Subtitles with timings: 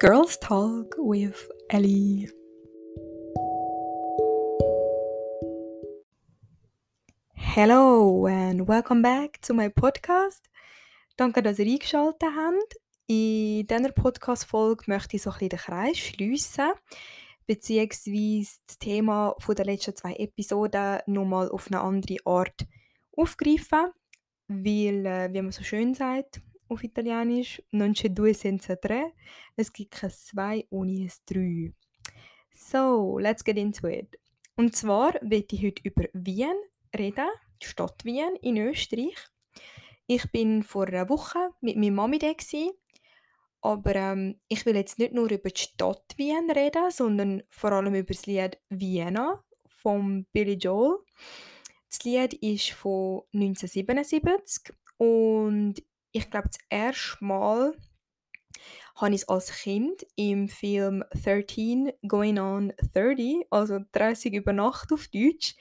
[0.00, 2.28] Girls Talk with Ellie.
[7.34, 10.50] Hello and welcome back to my podcast.
[11.16, 12.76] Danke, dass ihr eingeschaltet habt.
[13.06, 16.72] In dieser Podcast-Folge möchte ich so ein bisschen den Kreis schliessen,
[17.46, 22.66] beziehungsweise das Thema der letzten zwei Episoden nochmal auf eine andere Art
[23.16, 23.92] aufgreifen,
[24.48, 26.42] weil, äh, wie man so schön sagt
[26.74, 29.14] auf Italienisch, non c'è due senza tre,
[29.54, 31.72] es gibt kein zwei ohne ein drei.
[32.52, 34.18] So, let's get into it.
[34.56, 36.56] Und zwar werde ich heute über Wien
[36.96, 37.28] reden,
[37.62, 39.16] die Stadt Wien in Österreich.
[40.06, 42.32] Ich bin vor einer Woche mit meiner Mami da
[43.62, 47.94] aber ähm, ich will jetzt nicht nur über die Stadt Wien reden, sondern vor allem
[47.94, 50.98] über das Lied Vienna von Billy Joel.
[51.88, 55.82] Das Lied ist von 1977 und
[56.14, 57.76] ich glaube, das erste Mal
[58.94, 64.92] habe ich es als Kind im Film 13 Going on 30, also 30 über Nacht
[64.92, 65.56] auf Deutsch,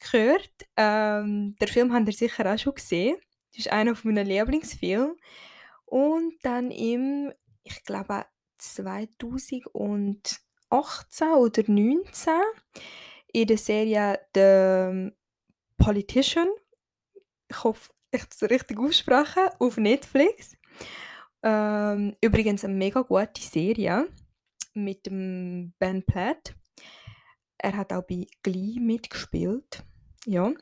[0.00, 0.50] gehört.
[0.78, 3.18] Ähm, der Film habt ihr sicher auch schon gesehen.
[3.50, 5.14] Das ist einer meiner Lieblingsfilme.
[5.84, 8.24] Und dann im, ich glaube,
[8.56, 10.24] 2018 oder
[10.70, 12.32] 2019
[13.34, 15.12] in der Serie The
[15.76, 16.48] Politician.
[17.48, 20.56] Ich hoffe, ich das richtig ausspreche, auf Netflix.
[21.42, 24.08] Ähm, übrigens eine mega gute Serie
[24.74, 26.54] mit dem Ben Platt.
[27.58, 29.84] Er hat auch bei Glee mitgespielt.
[30.26, 30.52] Ja.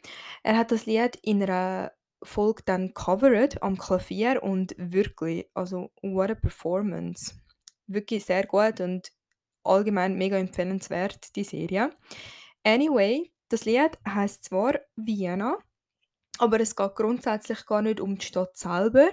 [0.43, 6.31] Er hat das Lied in einer Folge dann covered am Klavier und wirklich, also what
[6.31, 7.35] a performance.
[7.87, 9.13] Wirklich sehr gut und
[9.65, 11.93] allgemein mega empfehlenswert, die Serie.
[12.65, 15.59] Anyway, das Lied heißt zwar Vienna,
[16.39, 19.09] aber es geht grundsätzlich gar nicht um die Stadt selber.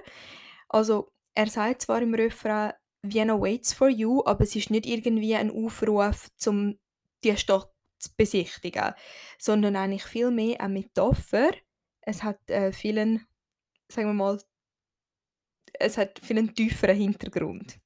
[0.69, 5.35] Also er sagt zwar im Refrain Vienna waits for you, aber es ist nicht irgendwie
[5.35, 6.77] ein Aufruf, um
[7.23, 8.93] die Stadt zu besichtigen,
[9.37, 11.51] sondern eigentlich viel mehr eine Metapher.
[12.01, 13.25] Es hat äh, vielen,
[13.89, 14.41] sagen wir mal,
[15.73, 17.79] es hat vielen tieferen Hintergrund.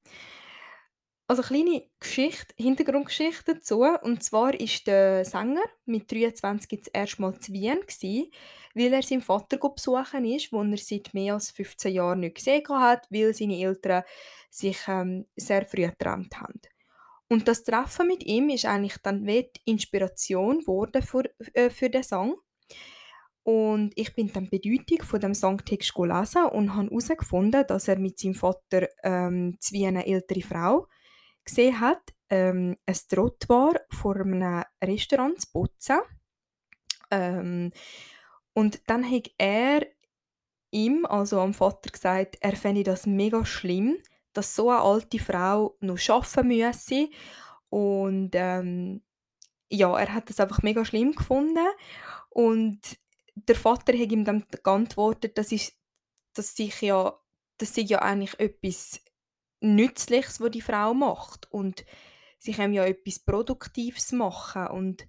[1.29, 3.83] Also kleine Geschichte, Hintergrundgeschichte dazu.
[3.83, 8.31] Und zwar ist der Sänger mit 23 das erste Mal zu Wien gewesen,
[8.73, 12.67] weil er seinen Vater besuchen ist, den er seit mehr als 15 Jahren nicht gesehen
[12.69, 14.01] hat, weil seine Eltern
[14.49, 16.61] sich ähm, sehr früh getrennt haben.
[17.27, 21.23] Und das Treffen mit ihm ist eigentlich dann die Inspiration für,
[21.53, 22.37] äh, für den Song.
[23.43, 27.99] Und ich bin dann die Bedeutung von dem Songtext gelesen und habe herausgefunden, dass er
[27.99, 30.87] mit seinem Vater ähm, zwei eine ältere Frau
[31.49, 35.99] gesehen hat, ähm, ein Trott war vor einem Restaurant zu putzen.
[37.11, 37.71] Ähm,
[38.53, 39.85] und dann hat er
[40.71, 43.97] ihm, also am Vater, gesagt, er fände das mega schlimm,
[44.33, 47.09] dass so eine alte Frau noch arbeiten müsse.
[47.69, 49.01] Und ähm,
[49.69, 51.67] ja, er hat das einfach mega schlimm gefunden.
[52.29, 52.79] Und
[53.35, 55.73] der Vater hat ihm dann geantwortet, das ist,
[56.33, 57.19] dass sich ja,
[57.57, 59.01] das sei ja eigentlich etwas
[59.61, 61.85] Nützliches, was die Frau macht und
[62.37, 65.07] sie können ja etwas Produktives machen und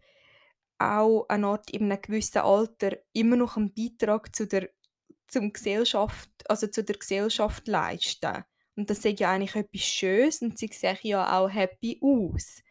[0.79, 4.71] auch eine Art in einem gewissen Alter immer noch einen Beitrag zu der,
[5.29, 8.45] zum Gesellschaft, also zu der Gesellschaft leisten.
[8.77, 12.63] Und das ist ja eigentlich etwas Schönes und sie sehen ja auch happy aus.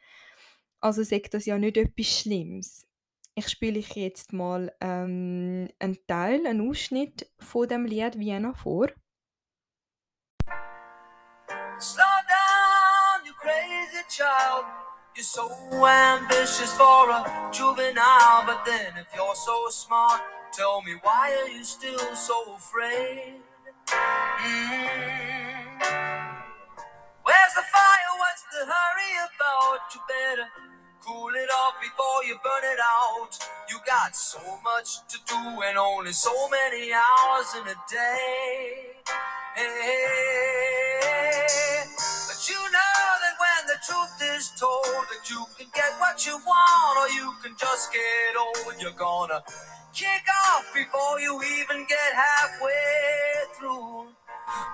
[0.79, 2.87] Also sagt das ja nicht etwas Schlimmes.
[3.35, 8.87] Ich spiele euch jetzt mal ähm, einen Teil, einen Ausschnitt von dem Lied Vienna vor.
[14.19, 14.65] Child.
[15.15, 15.47] You're so
[15.87, 20.19] ambitious for a juvenile, but then if you're so smart,
[20.51, 23.39] tell me why are you still so afraid?
[23.87, 25.39] Mm.
[27.23, 28.13] Where's the fire?
[28.23, 29.79] What's the hurry about?
[29.95, 30.47] You better
[30.99, 33.31] cool it off before you burn it out.
[33.69, 38.99] You got so much to do and only so many hours in a day.
[39.55, 40.19] Hey,
[42.27, 43.38] but you know that
[43.81, 48.35] truth is told that you can get what you want or you can just get
[48.35, 49.41] old, you're gonna
[49.93, 52.75] kick off before you even get halfway
[53.55, 54.07] through.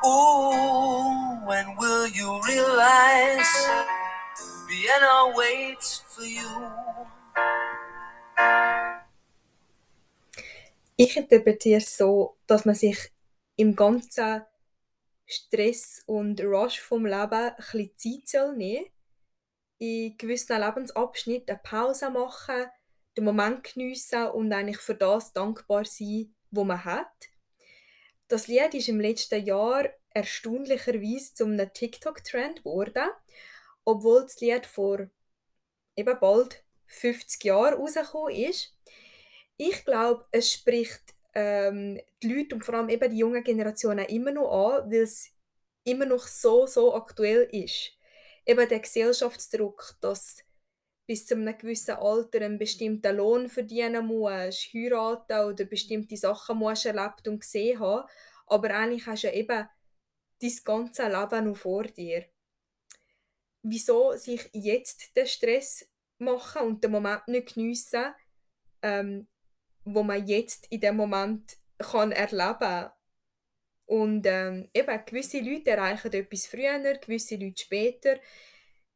[0.05, 3.53] Ooh, when will you realize
[4.67, 6.49] Vienna waits for you?
[10.97, 13.11] Ich interpretiere es so, dass man sich
[13.57, 14.45] im ganzen
[15.27, 18.94] Stress und Rush vom Leben ein bisschen Zeit nehmen
[19.77, 22.65] in gewissen Lebensabschnitten eine Pause machen,
[23.17, 27.07] den Moment geniessen und eigentlich für das dankbar sein, wo man hat.
[28.27, 33.09] Das Lied ist im letzten Jahr erstaunlicherweise zum einem TikTok-Trend geworden
[33.85, 35.07] obwohl das Lied vor
[35.95, 38.75] eben bald 50 Jahren rausgekommen ist.
[39.57, 41.01] Ich glaube, es spricht
[41.33, 45.31] ähm, die Leute und vor allem eben die jungen Generationen immer noch an, weil es
[45.83, 47.91] immer noch so, so aktuell ist.
[48.45, 50.37] Eben der Gesellschaftsdruck, dass
[51.07, 56.85] bis zu einem gewissen Alter einen bestimmten Lohn verdienen musst, heiraten oder bestimmte Sachen musst
[56.85, 58.07] erlebt und gesehen haben.
[58.47, 59.67] Aber eigentlich hast du ja eben
[60.41, 62.25] dein ganze Leben noch vor dir.
[63.61, 65.87] Wieso sich jetzt den Stress
[66.17, 68.13] machen und den Moment nicht geniessen,
[68.81, 69.27] ähm,
[69.83, 72.91] wo man jetzt in dem Moment kann erleben kann.
[73.85, 78.17] Und ähm, eben, gewisse Leute erreichen etwas früher, gewisse Leute später.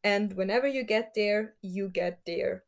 [0.03, 2.63] And whenever you get there, you get there.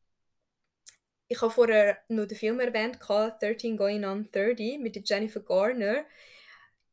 [1.27, 6.05] Ich habe vorher noch den Film erwähnt, 13 Going on 30 mit Jennifer Garner.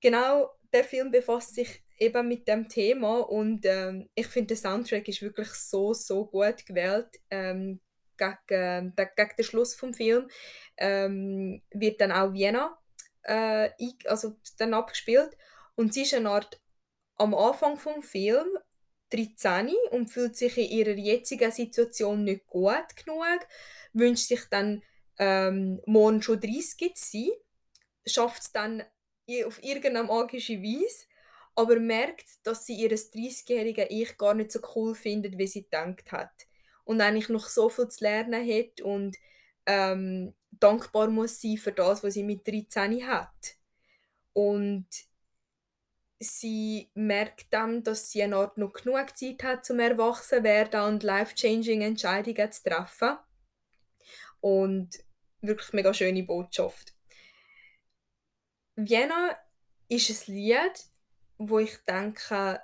[0.00, 5.08] Genau der Film befasst sich eben mit dem Thema und ähm, ich finde der Soundtrack
[5.08, 7.80] ist wirklich so so gut gewählt ähm,
[8.16, 10.28] gegen, äh, gegen den Schluss vom Film
[10.76, 12.78] ähm, wird dann auch Vienna
[13.28, 13.70] äh,
[14.06, 15.36] also dann abgespielt
[15.76, 16.60] und sie ist eine Art
[17.16, 18.46] am Anfang vom Film
[19.10, 23.46] 13 und fühlt sich in ihrer jetzigen Situation nicht gut genug,
[23.92, 24.82] wünscht sich dann
[25.18, 27.30] ähm, morgen schon 30 zu sein,
[28.06, 28.82] schafft es dann
[29.44, 31.06] auf irgendeine magische Weise,
[31.54, 36.12] aber merkt, dass sie ihr 30-jährige Ich gar nicht so cool findet, wie sie gedacht
[36.12, 36.46] hat.
[36.84, 39.16] Und eigentlich noch so viel zu lernen hat und
[39.66, 43.56] ähm, dankbar muss sein für das, was sie mit 13 hat.
[44.32, 44.86] Und
[46.18, 51.02] sie merkt dann, dass sie eine Art noch genug Zeit hat, zum erwachsen werden und
[51.02, 53.16] life-changing Entscheidungen zu treffen.
[54.40, 54.98] Und
[55.40, 56.94] wirklich mega schöne Botschaft.
[58.76, 59.36] Vienna
[59.88, 60.84] ist ein Lied,
[61.38, 62.60] wo ich denke,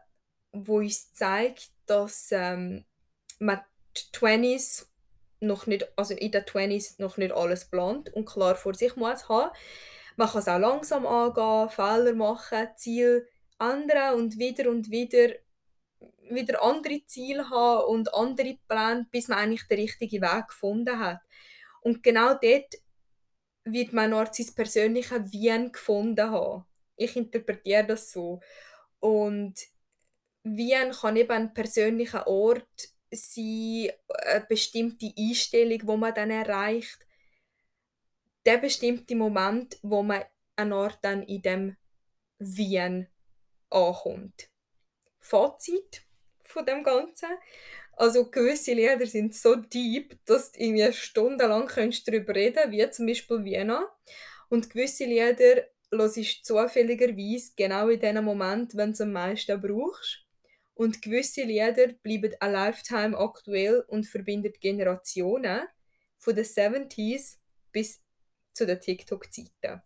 [0.52, 2.84] wo uns zeigt, dass ähm,
[3.38, 3.60] man
[3.96, 4.86] die 20s
[5.46, 9.28] noch nicht, also in den 20s noch nicht alles plant und klar vor sich muss
[9.28, 9.50] haben.
[10.16, 15.34] Man kann es auch langsam angehen, Fehler machen, Ziel ändern und wieder und wieder
[16.30, 21.20] wieder andere Ziele haben und andere Pläne, bis man eigentlich den richtigen Weg gefunden hat.
[21.80, 22.74] Und genau dort
[23.64, 26.64] wird man noch sein persönliches Wien gefunden haben.
[26.96, 28.40] Ich interpretiere das so.
[29.00, 29.54] Und
[30.44, 37.06] Wien kann eben ein persönlicher Ort sein, eine bestimmte Einstellung, wo man dann erreicht.
[38.46, 40.24] Der bestimmte Moment, wo man
[40.56, 41.76] eine Art dann in dem
[42.38, 43.08] Wien
[43.70, 44.48] ankommt.
[45.20, 46.02] Fazit
[46.44, 47.28] von dem Ganzen.
[47.96, 53.44] Also gewisse Lieder sind so deep, dass du irgendwie stundenlang darüber reden wie zum Beispiel
[53.44, 53.88] Vienna.
[54.48, 59.60] Und gewisse Lieder hörst du zufälligerweise genau in dem Moment, wenn du es am meisten
[59.60, 60.23] brauchst.
[60.74, 65.68] Und gewisse Lieder bleiben a lifetime aktuell und verbinden Generationen
[66.18, 67.36] von den 70s
[67.70, 68.02] bis
[68.52, 69.82] zu den TikTok-Zeiten.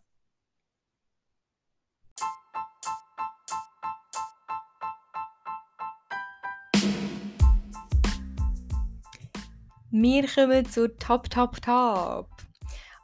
[9.91, 12.29] Wir kommen zu Top, Top, Top.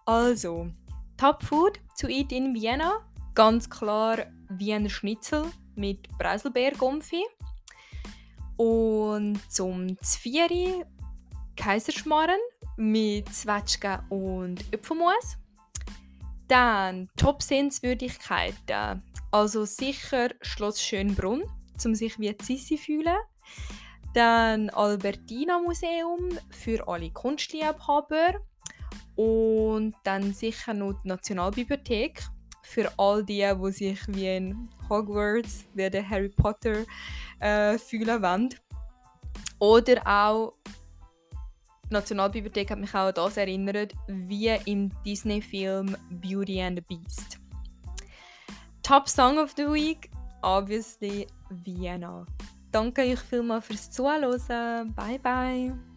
[0.06, 0.70] Also,
[1.18, 3.04] Top Food zu eat in Vienna.
[3.34, 7.24] Ganz klar Wiener Schnitzel mit Preiselbeergumpfi.
[8.57, 10.85] Und zum Zvieri
[11.56, 12.40] Kaiserschmarren
[12.78, 15.38] mit Zwetschgen und Apfelmus.
[16.47, 19.02] Dann Top-Sehenswürdigkeiten.
[19.31, 21.44] Also sicher Schloss Schönbrunn,
[21.83, 23.18] um sich wie Sissi fühlen.
[24.14, 28.35] Dann Albertina Museum für alle Kunstliebhaber.
[29.16, 32.21] Und dann sicher noch die Nationalbibliothek
[32.64, 36.85] für all die, die sich wie in Hogwarts, wie der Harry Potter
[37.39, 38.49] äh, fühlen wollen.
[39.59, 40.54] Oder auch
[41.89, 47.39] die Nationalbibliothek hat mich auch an das erinnert, wie im Disney-Film Beauty and the Beast.
[48.81, 50.09] Top Song of the Week,
[50.42, 52.25] obviously Vienna.
[52.71, 54.94] Danke euch vielmals fürs Zuhören.
[54.95, 55.94] Bye bye.